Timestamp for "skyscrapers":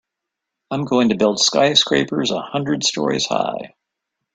1.39-2.31